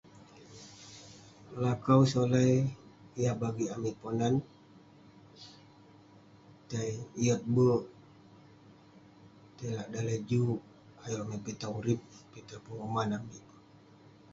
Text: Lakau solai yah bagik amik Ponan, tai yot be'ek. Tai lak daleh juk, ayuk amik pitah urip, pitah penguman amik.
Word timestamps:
Lakau 1.61 2.01
solai 2.11 2.53
yah 3.21 3.35
bagik 3.41 3.73
amik 3.75 3.95
Ponan, 4.01 4.35
tai 6.69 6.91
yot 7.25 7.41
be'ek. 7.53 7.85
Tai 9.55 9.69
lak 9.77 9.87
daleh 9.93 10.19
juk, 10.29 10.59
ayuk 11.03 11.21
amik 11.23 11.43
pitah 11.45 11.71
urip, 11.77 11.99
pitah 12.31 12.59
penguman 12.65 13.09
amik. 13.17 13.43